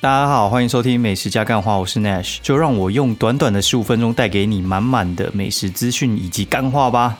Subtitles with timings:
[0.00, 7.18] 大家好，欢迎收听美食加干话，我是 Nash，就让我用短短的十五分钟带给你满满的美食资讯以及干话吧。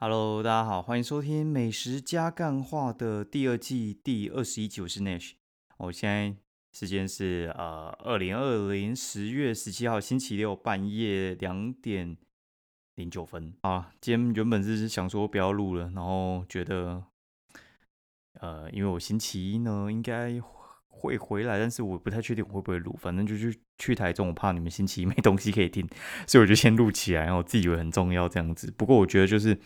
[0.00, 5.34] Hello，大家好，欢迎收听美食加干话的第二季第二十一集，我是 Nash。
[5.76, 6.34] 我现在
[6.72, 12.16] 时间是呃二零二零十月十七号星期六半夜两点。
[12.98, 13.90] 零九分啊！
[14.00, 17.04] 今天原本是想说不要录了，然后觉得，
[18.40, 20.40] 呃，因为我星期一呢应该
[20.88, 25.88] 会回来，但是我不太确定我会不会录，反正就去去台中，我怕你们星期一没东西可以听，
[26.26, 28.68] 所以我就先录起来，然后我自己以为很重要这样子。
[28.76, 29.56] 不过我觉得就是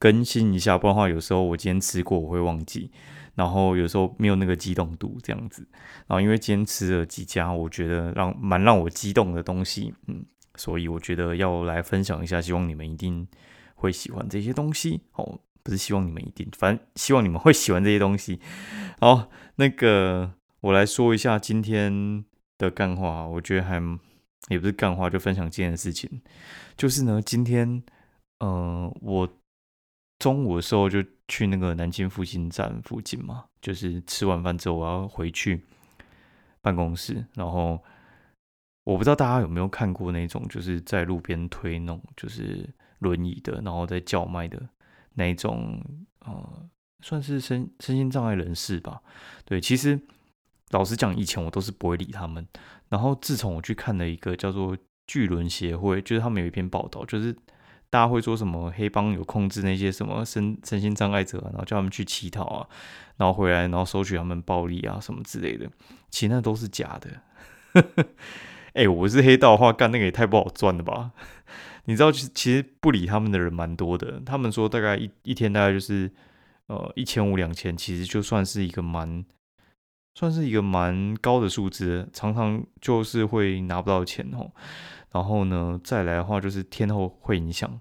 [0.00, 2.90] 更新一下，不然的话有时候我今天吃过我会忘记，
[3.36, 5.64] 然后有时候没有那个激动度这样子。
[6.08, 10.26] 然后因为今天吃了几家，我觉得让蛮让我激动的东西，嗯。
[10.56, 13.26] 所以我觉得要来分享一下，希望你们一定
[13.74, 15.40] 会喜欢这些东西哦。
[15.64, 18.40] 不是希望你们一定，反正希望你们会喜欢这些东西。
[18.98, 22.24] 好，那个我来说一下今天
[22.58, 23.80] 的干话，我觉得还
[24.48, 26.20] 也不是干话，就分享今天的事情。
[26.76, 27.80] 就是呢，今天
[28.40, 29.28] 呃，我
[30.18, 35.64] 中午的时候就去那个南京复兴站附近嘛，就是吃完饭之后我要回去
[36.60, 37.80] 办公室，然后。
[38.84, 44.60] 我不知道大家有没有看过那种，就是在路边推那种就是轮椅的，然后在叫卖的
[45.14, 45.80] 那种，
[46.20, 46.68] 呃，
[47.00, 49.00] 算是身身心障碍人士吧。
[49.44, 50.00] 对，其实
[50.70, 52.46] 老实讲，以前我都是不会理他们。
[52.88, 57.32] 然后自从我去看了一个叫做巨轮协会，就是他们有一篇报道，就是
[57.88, 62.68] 大家会说什么黑帮有控制那些什么身身心障碍者，然后叫他们去乞讨啊，
[63.16, 65.70] 然后回来然后收取他们暴利啊什么之类的，
[66.10, 67.84] 其实那都是假的。
[68.74, 71.12] 哎，我是黑道的话，干那个也太不好赚了吧？
[71.84, 74.20] 你知道，其其实不理他们的人蛮多的。
[74.24, 76.10] 他们说大概一一天大概就是
[76.68, 79.24] 呃一千五两千，其实就算是一个蛮
[80.14, 84.50] 算是一个蛮高的数字，常常就是会拿不到钱哦。
[85.10, 87.80] 然后呢，再来的话就是天后会影响，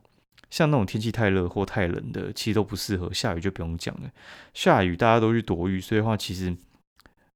[0.50, 3.14] 像那种天气太热或太冷的，其实都不适合。
[3.14, 4.10] 下雨就不用讲了，
[4.54, 6.54] 下雨大家都去躲雨，所以的话其实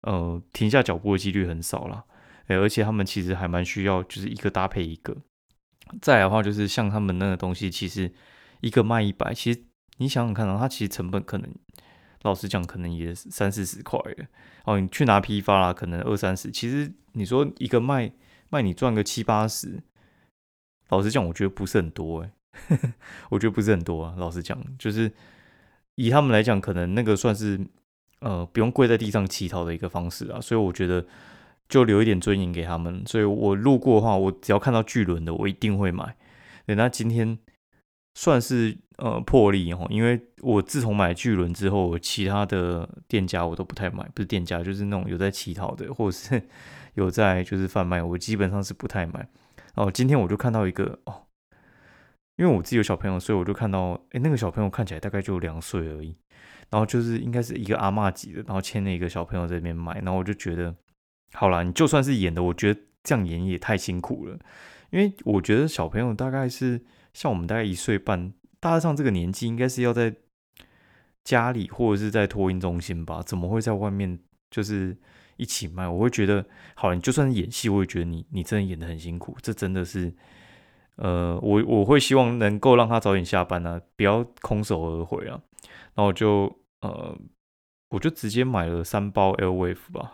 [0.01, 2.03] 呃停下脚步的几率很少了。
[2.47, 5.17] 哎，而且他们其实还蛮需要，就是一个搭配一个。
[6.01, 8.11] 再的话，就是像他们那个东西，其实
[8.61, 9.63] 一个卖一百，其实
[9.97, 11.49] 你想想看啊，它其实成本可能，
[12.23, 14.25] 老实讲，可能也三四十块的。
[14.65, 16.51] 哦，你去拿批发啦，可能二三十。
[16.51, 18.11] 其实你说一个卖
[18.49, 19.81] 卖你赚个七八十，
[20.89, 22.31] 老实讲，我觉得不是很多哎，
[23.29, 24.15] 我觉得不是很多啊。
[24.17, 25.11] 老实讲，就是
[25.95, 27.59] 以他们来讲，可能那个算是
[28.21, 30.41] 呃不用跪在地上乞讨的一个方式啊。
[30.41, 31.05] 所以我觉得。
[31.67, 36.15] 就留一点尊严给他们，所以我路过的话，我只要看到巨轮的，我一定会买。
[36.65, 37.37] 对，那今天
[38.13, 46.41] 算是呃破例哦，因为我自从买巨轮之后，其他的店家我都不太买，不是店家，就是那种有在乞讨的，或者是
[46.93, 49.27] 有在就是贩卖，我基本上是不太买。
[49.73, 51.23] 哦，今天我就看到一个哦，
[52.37, 56.15] 因为我自己有小朋友，所以我就看到，哎，那个小朋友看起来大概就两岁而已，
[56.69, 60.75] 然后就是应该是一个阿嬷级的，然后牵了一个小朋友在那边买，然后我就觉得。
[61.35, 64.39] 好啦，你就算是演的，我觉得这样演也太辛苦了。
[64.89, 66.81] 因为我觉得小朋友大概是
[67.13, 70.15] 像我们大概一岁半，大致上这个年纪应该是要在
[71.23, 73.21] 家里或者是在托婴中心吧？
[73.21, 74.17] 怎么会在外面
[74.49, 74.97] 就是
[75.35, 75.87] 一起卖？
[75.87, 79.35] 我会觉得，好，你就算演戏，我也觉得你你真的演的很辛苦。
[79.41, 80.13] 这真的是，
[80.95, 85.41] 呃，我我会希望能够让他早点下班啊，不要空手而回啊。
[85.95, 87.17] 然后就呃。
[87.95, 90.11] 我就直接买了三包 L Wave 吧，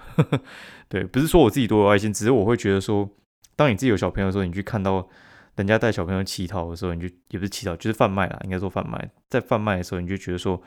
[0.87, 3.09] 对，不是说我自己多有爱心，只是我会觉得说，
[3.55, 5.09] 当你自己有小朋友的时候，你去看到
[5.55, 10.61] 人家带小朋友乞讨的时候，你就也不是乞讨，就是贩卖啦，应该说贩卖，在贩卖的时候，你就觉得说，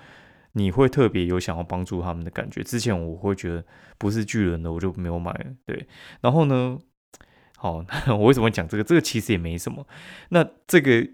[0.54, 2.64] 你会特别有想要帮助他们的感觉。
[2.64, 3.64] 之前我会觉得
[3.96, 5.86] 不是巨人的，我就没有买，对。
[6.20, 6.76] 然后呢，
[7.56, 8.82] 好， 我为什么讲这个？
[8.82, 9.86] 这个其实也没什么。
[10.30, 11.06] 那这个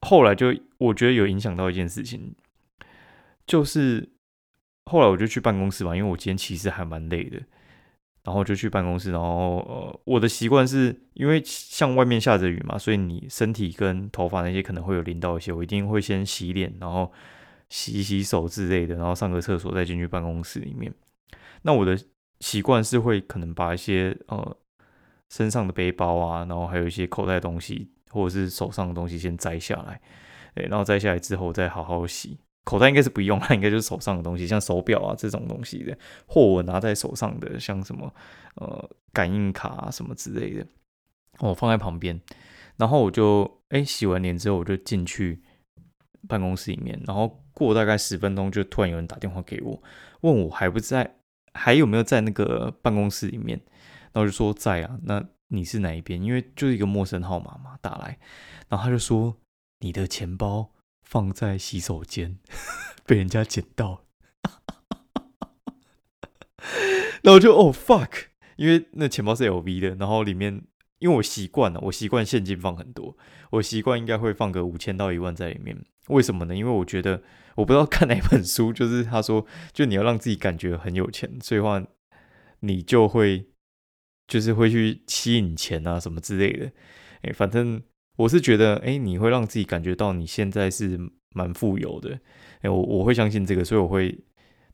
[0.00, 2.34] 后来就我觉得有影响到一件事情，
[3.46, 4.13] 就是。
[4.86, 7.40] 后来我就去办公室嘛，因为我今天其实还蛮累的，
[8.22, 9.10] 然后就去办公室。
[9.10, 17.10] 然后呃，我的习惯是因为像外面下着雨嘛，所以你身体跟头发那些可能会有淋到一些，我一定会先洗脸，然后
[17.70, 20.92] 洗洗手之类的，然后上个厕所再进去办公室里面。
[21.62, 21.98] 那我的
[22.40, 24.56] 习惯是会可能把一些呃
[25.30, 30.00] 身上的背包啊，然后还有一些口袋东西或者是手上的东西先摘下来，
[30.54, 32.38] 对，然后摘下来之后再好好洗。
[32.64, 35.96] 口袋应该是不用，它 应该就是手上的东西，像手表啊这种东西的，
[36.26, 38.12] 或我拿在手上的，像什么
[38.56, 40.66] 呃感应卡啊什么之类的，
[41.40, 42.20] 我放在旁边。
[42.76, 45.42] 然后我就哎洗完脸之后，我就进去
[46.26, 49.82] 办公室里面，然后过大概十分钟，就突然有人打电话给我，
[50.22, 51.16] 问我还不在，
[51.52, 53.60] 还有没有在那个办公室里面，
[54.12, 56.20] 然后就说在啊，那你是哪一边？
[56.20, 58.18] 因为就是一个陌生号码嘛，打来，
[58.68, 59.36] 然后他就说
[59.78, 60.70] 你的钱包
[61.04, 62.38] 放在洗手间，
[63.06, 64.04] 被人家捡到，
[67.22, 68.24] 然后我就哦 fuck，
[68.56, 70.64] 因为那钱包是 LV 的，然后里面。
[71.00, 73.14] 因为我习惯了，我习惯现金放很多，
[73.50, 75.76] 我习惯应该会放个五千到一万在里面。
[76.08, 76.56] 为什么呢？
[76.56, 77.22] 因为我觉得
[77.56, 81.84] 我不知道看哪本书， 就是他说，就你要让自己感觉很有钱，所以话
[82.60, 83.50] 你就会
[84.26, 86.72] 就是会去吸引钱啊什么之类的。
[87.20, 87.82] 哎，反正
[88.16, 90.98] 我是觉得，哎，你会让自己感觉到你现在是
[91.34, 92.18] 蛮富有的。
[92.62, 94.10] 哎，我我会相信这个，所以我会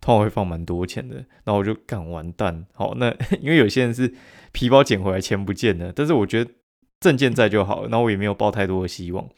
[0.00, 1.16] 通常会放蛮多钱的。
[1.44, 2.66] 然后我就干完蛋。
[2.72, 4.14] 好，那 因为有些人是。
[4.52, 5.92] 皮包捡回来，钱不见了。
[5.94, 6.50] 但是我觉得
[6.98, 9.28] 证件在就好了，然后我也没有抱太多的希望。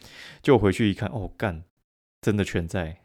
[0.42, 1.64] 就回去一看，哦，干，
[2.22, 2.96] 真的全在，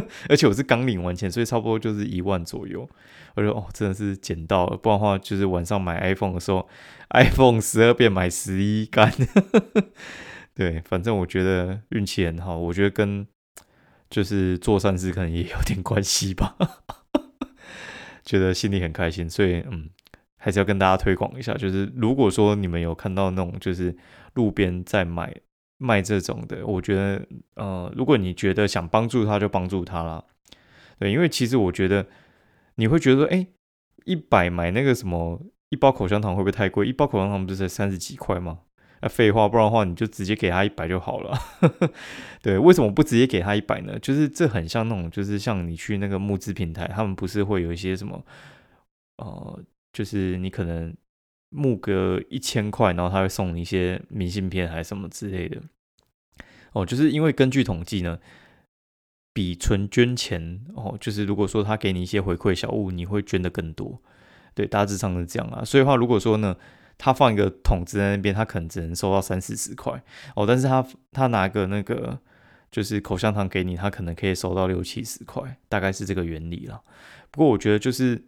[0.28, 2.88] 而且我是刚领完钱，所以差不多就是一万左右。
[3.34, 6.68] 我说，哦，真的是捡到了，不然的话就是晚上买 iPhone 的时候
[7.10, 9.12] ，iPhone 十二变买十一干。
[10.54, 13.26] 对，反正我觉得运气很好，我觉得跟
[14.10, 16.56] 就是做善事可能也有点关系吧。
[18.24, 19.90] 觉得心里很开心，所以嗯。
[20.36, 23.96] 还是要跟大家推广一下，就是如果说你们有看到那种就是
[24.34, 25.34] 路边在买
[25.84, 27.26] 卖这种的，我觉得
[27.56, 30.24] 呃，如果你觉得想帮助他，就帮助他啦。
[30.98, 32.06] 对，因为其实我觉得
[32.76, 33.46] 你会觉得说，哎，
[34.04, 36.86] 一百买那个什么一包口香糖会不会太贵？
[36.86, 38.60] 一包口香糖不是才三十几块吗？
[39.02, 41.38] 那废话，不然的话你就直接给他一百就好了。
[42.42, 43.98] 对，为什么不直接给他一百呢？
[43.98, 48.24] 就是这很像那种，就是像你去那个募资平台，他们不是会有一些什么
[49.18, 49.62] 呃。
[49.94, 50.92] 就是你可能
[51.50, 55.62] 募个一千块，然后他会送你一些明信片还是什么之类的。
[56.74, 58.18] 哦，就是因为根据统计呢，
[59.32, 64.02] 比纯捐钱哦，就是如果说他给你一些回馈小物，你会捐的更多。
[64.54, 65.64] 对，大致上是这样啊。
[65.64, 66.54] 所以话，如果说呢，
[66.98, 70.02] 他放一个桶子在那边，他可能只能收到三四十块
[70.36, 72.18] 哦，但是他他拿个那个
[72.70, 76.82] 就是口香糖给你，他可能可以收到六七十块，大概是这个原理了。
[77.30, 78.26] 不过我觉得就是。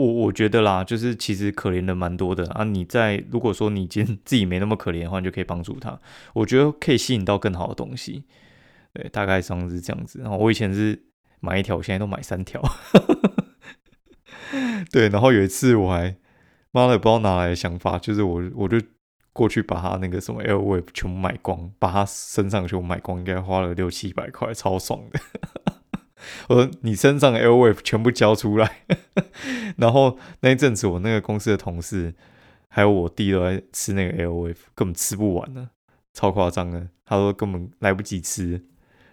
[0.00, 2.64] 我我觉得啦，就是其实可怜的蛮多的啊。
[2.64, 6.00] 你在如果说你今天 自己没那么可怜的话，你就可以帮助他。
[6.32, 8.24] 我觉得可以吸引到更好的东西。
[8.92, 10.20] 对，大概上是这样子。
[10.20, 11.02] 然后我以前是
[11.40, 12.62] 买一条，我现在都买三条。
[14.90, 16.16] 对，然后有一次我还
[16.72, 18.80] 妈的不知道哪来的想法，就是我我就
[19.32, 25.20] 过去把他那个什么 L V 全部买光，把他身上全部买光，应该花了六七百块，超爽的。
[26.48, 28.82] 我说你身上 L Wave 全部交出来，
[29.78, 32.14] 然后那一阵子我那个公司的同事
[32.68, 35.70] 还有我弟都在吃那个 L Wave，根本吃不完呢，
[36.14, 36.88] 超夸张的。
[37.04, 38.64] 他说根本来不及吃。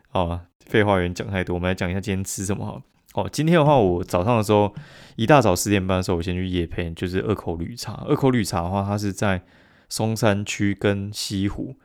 [0.09, 2.81] 好，废话原讲太多，我们来讲一下今天吃什么好。
[3.13, 4.73] 哦，今天的话，我早上的时候
[5.15, 8.03] 一大早十点半的时候，我先去夜配，就是二口绿茶。
[8.07, 9.41] 二口绿茶的话，它是在
[9.89, 11.75] 松山区跟西湖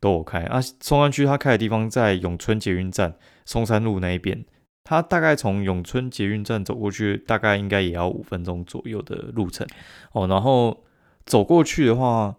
[0.00, 0.60] 都有开啊。
[0.80, 4.44] 松山区它开的地方在永春捷运站松山路那一边。
[4.90, 9.64] 它大概从永春捷运站走过去，大概应该也要五分钟左右的路程
[10.10, 10.26] 哦。
[10.26, 10.82] 然后
[11.24, 12.34] 走过去的话，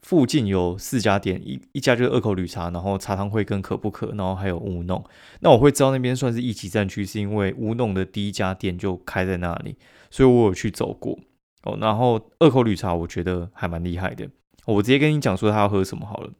[0.00, 5.04] 附近有四家店，一一家就是二口绿茶，然后茶汤会跟可不可，然后还有乌弄。
[5.40, 9.76] 那我会知道那边算是一级站区，是因为乌弄的第一家店就开在那里，
[10.08, 11.18] 所以我有去走过
[11.64, 11.76] 哦。
[11.80, 14.28] 然后二口绿茶我觉得还蛮厉害的，
[14.66, 16.30] 我直接跟你讲说他要喝什么好了。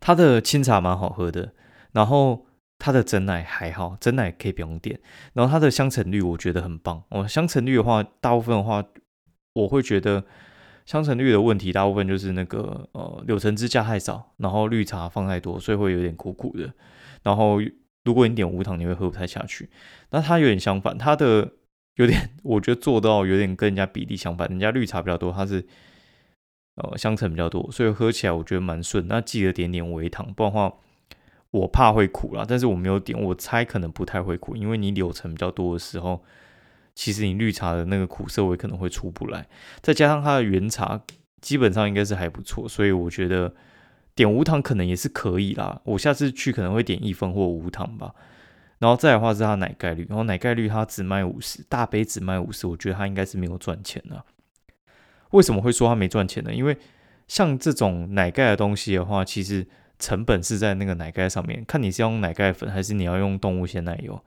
[0.00, 1.52] 他的清茶蛮好喝的，
[1.92, 2.46] 然后。
[2.78, 5.00] 它的真奶还好，真奶可以不用点。
[5.32, 7.26] 然后它的香橙绿我觉得很棒哦。
[7.26, 8.84] 香橙绿的话，大部分的话，
[9.54, 10.24] 我会觉得
[10.84, 16.74] 香橙绿的问题，大部分就是那个呃柳橙汁加太少，然后绿茶放太多，所以会有点苦苦的。
[17.22, 17.58] 然后
[18.04, 19.70] 如果你点无糖，你会喝不太下去。
[20.10, 21.52] 那它有点相反，它的
[21.94, 25.64] 有点我觉得做到有点跟人家比例相反，人家绿茶比较多，它是
[26.74, 29.06] 呃香橙比较多，所以喝起来我觉得蛮顺。
[29.08, 30.74] 那记得点点微糖，不然的话。
[31.54, 36.20] 我怕会苦啦，但是我没有点，我猜可能不太会苦，因为你柳橙比较多的时候，
[36.96, 39.46] 其实你绿茶的那个苦涩味可能会出不来，
[39.80, 41.00] 再加上它的原茶
[41.40, 43.54] 基本上应该是还不错，所以我觉得
[44.16, 45.80] 点无糖可能也是可以啦。
[45.84, 48.12] 我下次去可能会点一分或无糖吧。
[48.80, 54.24] 然后再的话是它奶盖率，然后奶盖率它只卖五十，大杯只卖五十，我觉得它应该是没有赚钱的。
[55.30, 56.52] 为什么会说它没赚钱呢？
[56.52, 56.76] 因为
[57.28, 59.64] 像这种奶盖的东西的话，其实。
[59.98, 64.22] 成本是在那个奶盖上面，看你是用奶盖粉还是你要用动物鲜奶油。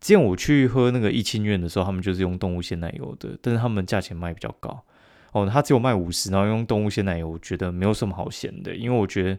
[0.00, 4.84] 之前我去喝那个一清苑的时候，他们就是用动物鲜奶油的，但是他们价钱卖比较高
[5.30, 5.48] 哦。
[5.48, 9.38] 他只有卖五十，然后用动物鲜奶油，我觉得没有什么好嫌的，因为我觉得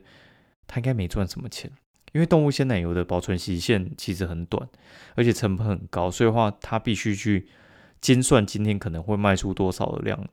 [0.66, 1.70] 他应该没赚什么钱，
[2.14, 4.68] 因为动物鲜奶油的保存期限其实很短，
[5.16, 7.48] 而且成本很高，所以话他必须去
[8.00, 10.26] 精算今天可能会卖出多少的量，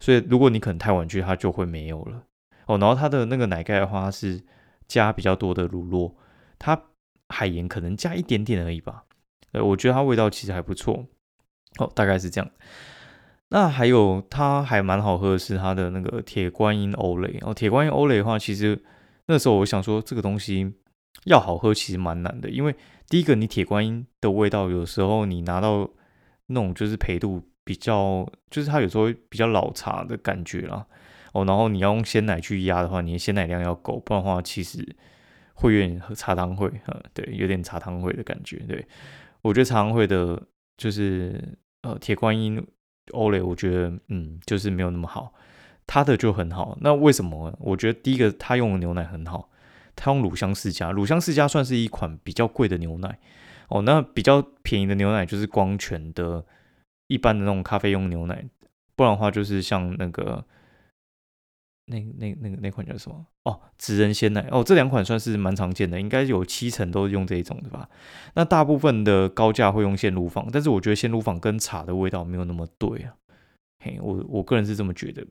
[0.00, 2.24] 所以如果你可能太晚去，它就会没有了
[2.66, 2.76] 哦。
[2.78, 4.42] 然后它的那个奶盖的话是
[4.90, 6.12] 加比较多的乳酪，
[6.58, 6.82] 它
[7.28, 9.04] 海盐可能加一点点而已吧，
[9.52, 11.06] 呃，我觉得它味道其实还不错
[11.78, 12.50] 哦，大概是这样。
[13.50, 18.82] 那还有它还蛮好喝的是它的那个铁观音欧蕾哦，铁观音欧蕾的话，其实
[19.26, 20.74] 那时候我想说这个东西
[21.24, 22.74] 要好喝其实蛮难的，因为
[23.08, 25.88] 第一个你铁观音的味道有时候你拿到
[26.46, 30.84] 那种就是焙度比较，就是它有时候比较老茶的感觉啦
[31.32, 34.96] 哦，然后你要用鲜奶去压的话，你的鲜奶量要够，不然的话其实
[35.54, 38.86] 会有点喝茶汤会，呃，对，有点茶汤会的感觉，对
[39.42, 40.42] 我觉得茶汤会的
[40.76, 42.64] 就是呃铁观音。
[43.12, 45.34] 欧蕾我觉得，嗯，就是没有那么好，
[45.84, 46.78] 它的就很好。
[46.80, 47.52] 那为什么？
[47.58, 49.50] 我觉得第一个，它用的牛奶很好，
[49.96, 53.18] 它用乳香世家，乳香世家算是一款比较贵的牛奶
[53.68, 53.82] 哦。
[53.82, 56.44] 那比较便宜的牛奶就是光泉的，
[57.08, 58.44] 一般的那种咖啡用牛奶，
[58.94, 60.44] 不然的话就是像那个。
[61.90, 63.26] 那那那个那款叫什么？
[63.44, 67.88] 哦，植人鲜奶哦，这两款算是蛮常见的，应该有七成都是用这一种的吧？
[68.34, 73.14] 那大部分的高价会用鲜乳坊，但是我觉得鲜乳坊跟茶的味道没有那么对啊。
[73.84, 75.26] 嘿，我我个人是这么觉得。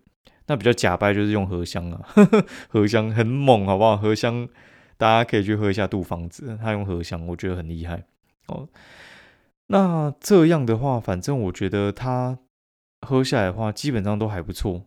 [0.47, 3.95] 那比较假掰就是用荷香啊，呵 呵荷香很猛，好不好？
[3.95, 4.47] 荷香
[4.97, 8.03] 大家可以去喝一下杜芳子，他用荷香，我觉得很厉害
[8.47, 8.67] 哦。
[9.67, 12.39] 那这样的话，反正我觉得它
[13.07, 14.83] 喝下来的话，基本上都还不错。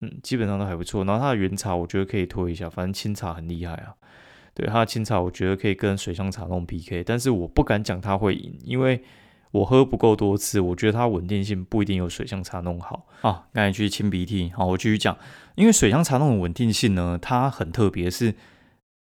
[0.00, 1.04] 嗯，基本上都还不错。
[1.04, 3.94] 然后它的原茶，我觉得可以推一下，反正清茶很厉害啊。
[4.54, 9.02] 对，它的清茶，我觉得可以跟水香茶弄 PK，但是我不敢讲它会赢，因为
[9.50, 13.46] 我喝不够多次，我觉得它稳定性不一定有水香茶弄好啊。
[13.52, 15.16] 刚才去清鼻涕，好，我继续讲。
[15.56, 18.34] 因为水香茶那种稳定性呢，它很特别，是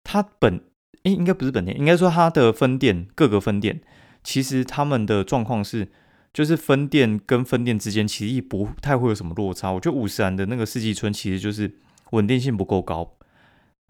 [0.04, 0.62] 它本
[1.04, 3.80] 诶，应该不是本店，应该说它的分店各个分店，
[4.22, 5.88] 其实他们的状况是。
[6.32, 9.70] 就是分店跟分店之间其实也不太会有什么落差。
[9.70, 11.70] 我觉得五十兰的那个四季春其实就是
[12.12, 13.16] 稳定性不够高，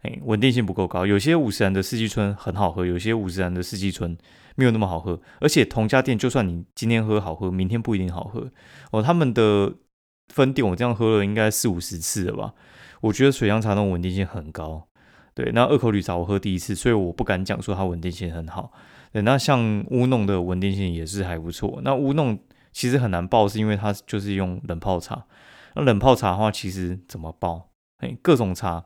[0.01, 1.05] 哎，稳定性不够高。
[1.05, 4.17] 有些五十兰的四季春很好喝，有些五十兰的四季春
[4.55, 5.19] 没有那么好喝。
[5.39, 8.51] 而且同家店，就算你今天喝好喝，明天不一定好喝
[8.91, 9.01] 哦。
[9.01, 9.73] 他们的
[10.33, 12.53] 分店我这样喝了应该四五十次了吧？
[13.01, 14.87] 我觉得水香茶那种稳定性很高。
[15.33, 18.71] 对，那二口绿茶我喝第一次，所以我不敢讲说它稳定性很好。
[19.21, 21.79] 那像乌弄的稳定性也是还不错。
[21.83, 22.39] 那乌弄
[22.71, 25.25] 其实很难爆，是因为它就是用冷泡茶。
[25.75, 27.69] 那冷泡茶的话，其实怎么爆？
[27.99, 28.83] 哎，各种茶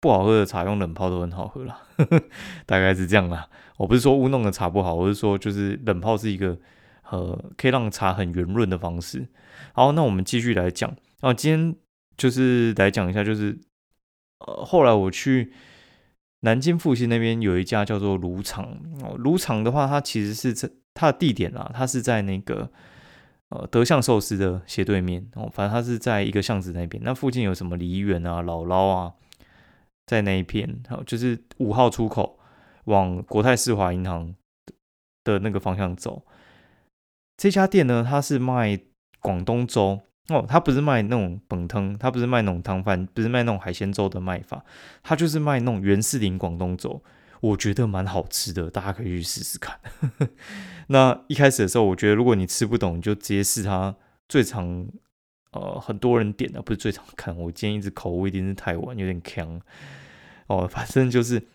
[0.00, 1.80] 不好喝的茶用冷泡都很好喝啦，
[2.66, 3.48] 大概是这样啦。
[3.78, 6.58] 我不是说乌弄的茶不好，我是说就是冷泡是一个
[7.10, 9.26] 呃可以让茶很圆润的方式。
[9.72, 10.94] 好，那我们继续来讲。
[11.20, 11.74] 啊，今天
[12.16, 13.58] 就是来讲一下，就是
[14.40, 15.52] 呃后来我去。
[16.44, 20.52] 南京复兴那边有一家叫做炉厂哦，炉厂的话，它其实是
[20.92, 22.68] 它的地点啊，它是在那个
[23.50, 27.00] 呃德相寿司的斜对面哦，反正它是在一个巷子那边。
[27.04, 29.14] 那附近有什么梨园啊、姥姥啊，
[30.06, 32.38] 在那一片，好，就是五号出口
[32.86, 34.34] 往国泰世华银行
[35.22, 36.24] 的那个方向走。
[37.36, 38.80] 这家店呢，它是卖
[39.20, 40.00] 广东粥。
[40.28, 44.64] 哦，他不是卖那种本汤，他不是卖那种汤饭，不是卖那种海鲜粥的卖法，
[45.02, 47.02] 他就是卖那种原士林广东粥，
[47.40, 49.78] 我觉得蛮好吃的，大家可以去试试看。
[50.88, 53.94] 那一开始的时候，我觉得如果你吃不懂，你就直接试它
[54.28, 54.86] 最常
[55.50, 59.60] 呃很多人点的，不是最常看，我今天一直口味一定是太晚，有点呛。
[60.46, 61.48] 哦，反正就是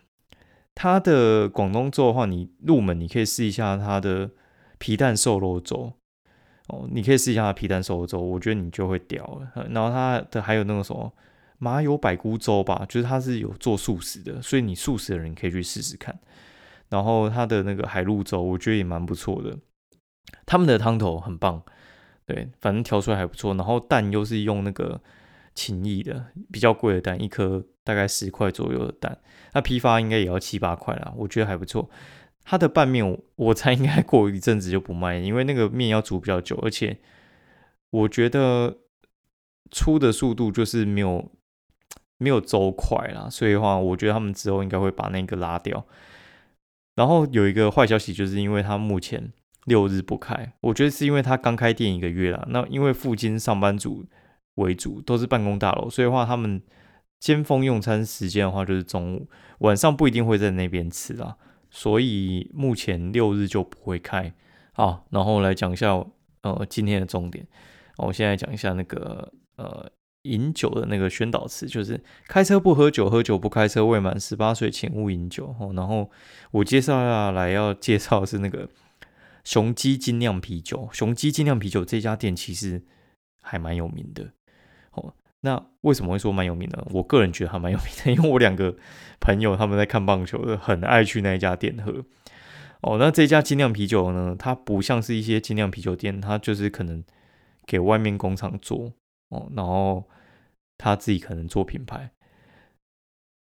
[0.76, 4.32] 它的广东粥的话，你入门你可以试一下它的
[4.78, 5.94] 皮蛋瘦肉粥。
[6.68, 9.68] 哦，你可以试一下皮蛋瘦肉粥，我觉得你就会屌了。
[9.70, 11.12] 然后它的还有那个什么
[11.60, 16.18] 麻油百菇粥吧，就是它是有做素食的，所以你素食的人可以去试试看。
[16.90, 19.58] 然后它的那个海陆粥，我觉得也蛮不错的。
[20.46, 21.62] 他们的汤头很棒，
[22.26, 23.54] 对，反正调出来还不错。
[23.54, 25.02] 然后蛋又是用那个
[25.56, 29.18] 情谊的，比较贵的蛋，一颗大概十块左右的蛋，
[29.54, 31.90] 那批发应该也要七八块啦，我觉得还不错。
[32.50, 36.98] 它的拌面，我猜应该过一阵子就不卖，因为那个面要煮比较久，而且
[37.90, 38.78] 我觉得
[39.70, 41.30] 出的速度就是没有
[42.18, 45.86] 没有粥快啦，所以的话，我觉得他们之后应该会把那个拉掉。
[46.96, 49.34] 然后有一个坏消息，就是因为它目前
[49.66, 52.48] 六日不开，我觉得是因为它刚开店一个月啦。
[52.50, 54.06] 那因为附近上班族
[54.56, 56.62] 为主，都是办公大楼，所以话他们
[57.20, 59.28] 尖峰用餐时间的话就是中午，
[59.60, 61.36] 晚上不一定会在那边吃啦。
[61.70, 64.34] 所以目前六日就不会开，
[64.74, 65.92] 好，然后来讲一下
[66.42, 67.46] 呃今天的重点。
[67.98, 69.90] 我现在讲一下那个呃
[70.24, 75.56] 饮酒的那个宣导词，就是开车不喝酒，喝酒不开车，未满十八岁请勿饮酒。
[75.60, 76.10] 哦，然后
[76.52, 78.70] 我介绍下来要介绍是那个
[79.44, 80.88] 雄鸡精酿啤酒。
[80.92, 82.84] 雄鸡精酿啤酒这家店其实
[83.42, 84.32] 还蛮有名的。
[85.48, 86.86] 那为什么会说蛮有名的？
[86.92, 88.76] 我个人觉得还蛮有名的，因为我两个
[89.22, 92.04] 朋友他们在看棒球的，很爱去那一家店喝。
[92.82, 97.04] 哦，那这家精酿啤酒呢，它不像是一些精酿啤酒店，它就是可能
[97.66, 98.94] 给外面工厂做
[99.30, 100.04] 哦，然后。
[100.80, 102.12] 他自己可能做品牌，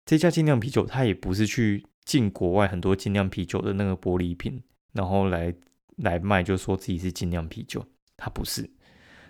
[0.06, 4.62] 这家精酿啤酒，他也不是去进国外很多精酿啤酒的那个玻璃瓶，
[4.94, 5.52] 然后来
[5.96, 7.84] 来卖，就说自己是精酿啤酒。
[8.16, 8.70] 他不是，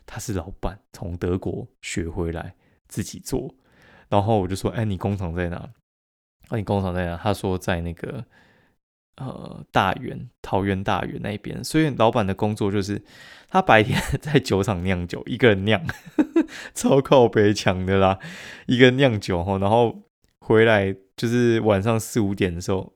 [0.07, 2.55] 他是老板从德国学回来
[2.87, 3.53] 自己做。
[4.09, 5.57] 然后我就说：“哎，你工厂在哪？”
[6.49, 7.15] 啊，你工厂在哪？
[7.15, 8.25] 他说在那个。
[9.19, 13.01] 呃，大园桃园大园那边，所以老板的工作就是
[13.49, 15.83] 他白天在酒厂酿酒，一个人酿，
[16.75, 18.19] 超靠北强的啦，
[18.67, 20.03] 一个人酿酒哈，然后
[20.41, 22.93] 回来就是晚上四五点的时候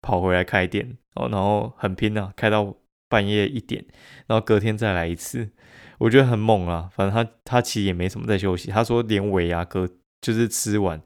[0.00, 2.76] 跑回来开店哦，然后很拼啊，开到
[3.08, 3.84] 半夜一点，
[4.28, 5.50] 然后隔天再来一次，
[5.98, 6.88] 我觉得很猛啊。
[6.92, 9.88] 反正他他其实也没什么在休息，他说连尾牙哥
[10.20, 11.00] 就是吃完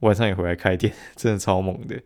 [0.00, 2.00] 晚上也回来开店， 真的超猛的。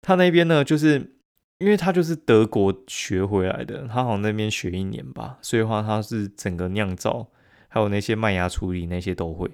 [0.00, 1.16] 他那边呢，就是
[1.58, 7.28] 因为他就是德国学回来的，他好像那边学一年吧，所以话他是整个酿造，
[7.68, 9.50] 还有那些麦芽处理那些都会。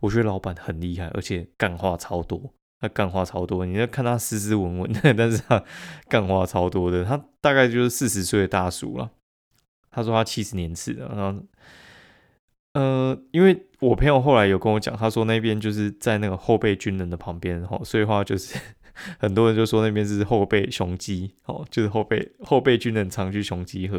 [0.00, 3.66] 我觉得老板很厉害，而且干话超多，他干话超多。
[3.66, 5.62] 你在看他斯斯文 文的，但是他
[6.08, 7.04] 干话超多的。
[7.04, 9.10] 他大概就是四十岁的大叔了。
[9.90, 11.42] 他说他七十年次的，然后
[12.74, 18.58] 呃，因为我朋友后来有跟我讲，他说那边就是在那个后备军人的旁边，哈，所以话就是。
[19.18, 23.96] 很多人就说那边是后备雄鸡哦，就是后备后备军人常去雄鸡喝。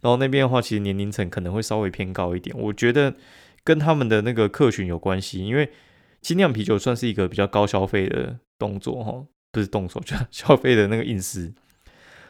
[0.00, 2.56] 然后那边的话，其实年龄层可能会稍微偏高一点。
[2.58, 3.14] 我觉得
[3.62, 5.70] 跟他们的那个客群有关系，因为
[6.22, 11.52] 精酿啤酒算是一个比较高消费的动作哈，不是动作，就 消费的那个饮食。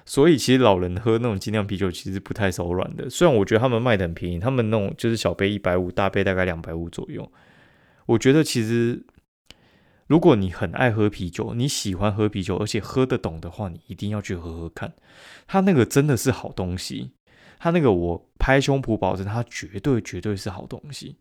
[0.05, 3.09] 所以其实老人喝那种精酿啤酒其实不太手软的。
[3.09, 7.31] 虽然我觉得他们卖的很便宜，他们那种就是小杯一百五，大杯大概两百五左右。
[8.07, 9.05] 我觉得其实。
[10.09, 14.93] 如果你很爱喝啤酒，你喜欢喝啤酒，而且喝得懂的话，你一定要去喝喝看。
[15.47, 17.13] 它那个真的是好东西，
[17.59, 21.17] 它那个我拍胸脯保证，它绝对绝对是好东西。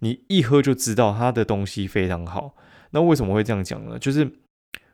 [0.00, 2.56] 你一喝就知道它的东西非常好。
[2.90, 3.96] 那为什么会这样讲呢？
[3.96, 4.28] 就是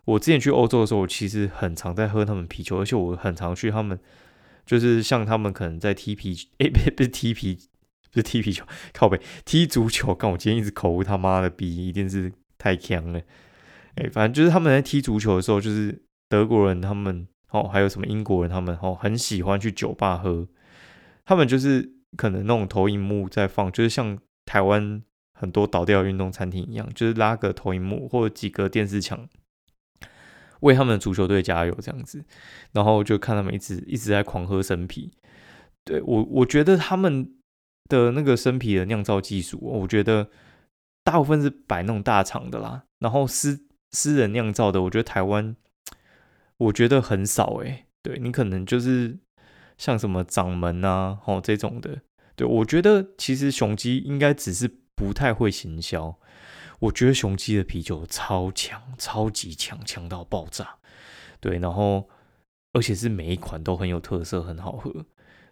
[0.04, 3.98] 我之前去欧洲的时候，我其实很常在喝他们啤酒，而且我很常去他们，
[4.66, 7.54] 就是像他们可能在踢皮，哎，不不是踢皮，
[8.10, 10.14] 不是踢皮球，靠背踢足球。
[10.14, 12.32] 看我今天一直口误他妈的逼，一定是。
[12.58, 13.20] 太强了，
[13.96, 20.46] 哎，反正就是他们在踢足球的时候，就是德国人他们哦，还有什么英国人他们哦，很喜欢去酒吧喝。
[21.24, 25.02] 他们就是可能那种投影幕在放，就是像台湾
[25.34, 29.28] 很多倒掉运动餐厅一样，就是拉个投影幕或者几个电视墙，
[30.62, 32.24] 为他们的足球队加油这样子，
[32.72, 35.12] 然后就看他们一直一直在狂喝生啤。
[35.84, 37.32] 对我，我觉得他们
[37.88, 40.28] 的那个生啤的酿造技术，我觉得。
[41.04, 45.56] 大部分是摆那种大厂的啦，然后私私人酿造的，我觉得台湾
[46.58, 47.86] 我觉得很少诶。
[48.04, 49.18] 对你可能就是
[49.76, 52.02] 像什么掌门啊，哦这种的，
[52.36, 56.16] 对我觉得其实雄鸡应该只是不太会行销。
[56.82, 60.76] 我觉得雄鸡的啤酒超强，超级强，强到爆炸。
[61.40, 62.08] 对，然后
[62.72, 64.92] 而且是每一款都很有特色，很好喝。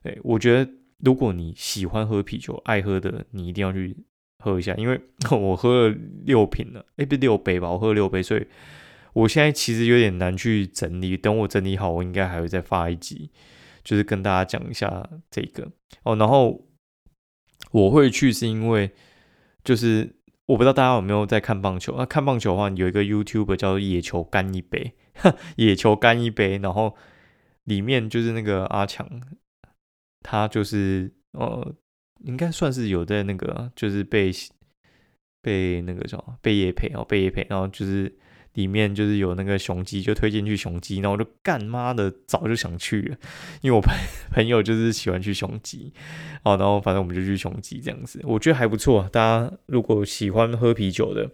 [0.03, 3.97] 对，我觉得如果你喜欢喝啤酒，爱喝的，你一定要去。
[4.43, 4.99] 喝一下，因为
[5.31, 7.71] 我喝了六瓶了，哎，不六杯吧？
[7.71, 8.47] 我喝了六杯，所以
[9.13, 11.15] 我现在其实有点难去整理。
[11.15, 13.31] 等我整理好，我应该还会再发一集，
[13.85, 15.71] 就是跟大家讲一下这个
[16.05, 16.17] 哦。
[16.17, 16.67] 然后
[17.71, 18.91] 我会去是因为，
[19.63, 20.11] 就是
[20.51, 21.95] 我不知道大家有没有在看棒球？
[21.97, 24.95] 那看棒球的话，有一个 YouTube 叫做“野球干一杯”，
[25.57, 26.97] 野球干一杯，然后
[27.65, 29.09] 里面就是那个阿强，
[30.23, 31.75] 他就是呃。
[32.23, 34.31] 应该算是有在那个，就是被
[35.41, 38.15] 被那个叫被叶配哦，被叶配，然后就是
[38.55, 43.17] 里面就是有那个雄鸡，就推荐去雄鸡，然后我就干妈的早就想去了，
[43.61, 43.95] 因为我朋
[44.33, 45.93] 朋友就是喜欢去雄鸡，
[46.43, 49.09] 哦，然后反正我们就去雄鸡这样子，我觉得还不错。
[49.13, 51.31] 大家如果喜欢喝啤酒的，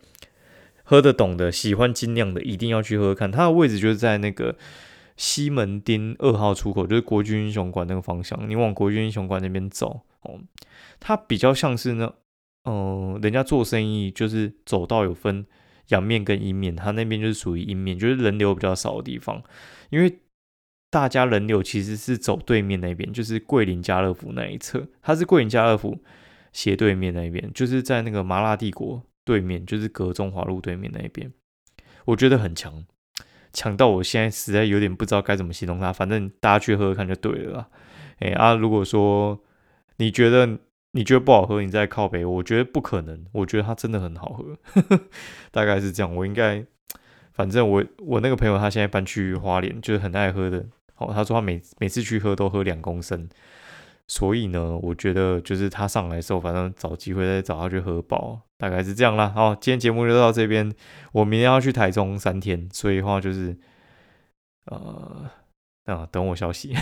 [0.85, 3.31] 喝得懂的，喜欢精酿的，一定要去喝看。
[3.31, 4.57] 它的位置就是在那个
[5.17, 10.39] 西门町二号出口，就是国军英雄馆那个方向，你往国军英雄馆那边走哦。
[11.01, 12.13] 它比较像是呢，
[12.65, 15.47] 嗯，人家做生意就是走道有分
[15.89, 19.43] 阳面跟阴面，它那边就是属于阴面，就是人流比较少的地方。
[19.91, 20.19] 因为
[20.91, 25.99] 大家人流其实是走对面那边，就是桂林家乐福那一侧，它是桂林家乐福
[26.53, 31.31] 斜对面那一边，就是在那个麻辣帝国对面，就是隔中华路对面那一边，
[32.07, 32.85] 我觉得很强，
[33.53, 35.93] 强到我现在实在有点不知道该怎么形容它。
[35.93, 37.69] 反正大家去喝喝看就对了。
[38.21, 39.39] 哎啊，如果说
[39.99, 40.59] 你觉得
[40.97, 44.59] 你觉得不好喝，你再靠北，我觉得不可能，我觉得它真的很好喝，
[45.53, 46.17] 大概是这样。
[46.17, 46.65] 我应该，
[47.35, 50.67] 反正我我那个朋友他现在搬去花莲，就是很爱喝的。
[50.97, 53.29] 哦，他说他每每次去喝都喝两公升，
[54.09, 59.29] 所以呢，我觉得就是他上来的时候，反正找机会再找他去喝饱，大概是这样啦。
[59.29, 60.73] 好，今天节目就到这边，
[61.13, 63.59] 我明天要去台中三天，所以的话就是，
[64.71, 65.31] 呃，
[65.85, 66.75] 啊，等我消息。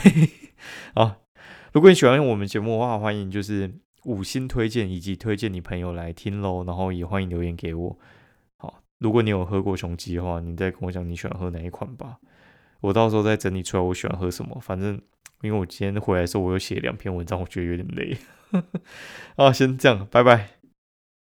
[0.95, 1.17] 好，
[1.73, 3.75] 如果你喜欢我们节目的话，欢迎就是
[4.05, 7.99] 五星推荐以及推荐你朋友来听喽，然后也欢迎留言给我。
[8.57, 12.19] 好，如果你有喝过雄鸡的话，你再跟我讲你喜欢喝哪一款吧。
[12.81, 14.59] 我到时候再整理出来，我喜欢喝什么。
[14.61, 15.01] 反正
[15.43, 18.17] 因为我今天回来的时候，我有写两篇文章，我觉得有点累。
[19.37, 20.64] 啊，先这样，拜拜。